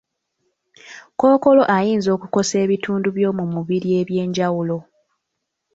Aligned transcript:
Kkookolo 1.11 1.63
ayinza 1.77 2.09
okukosa 2.15 2.55
ebitundu 2.65 3.07
by'omubiri 3.15 3.89
eby'enjawulo. 4.01 4.77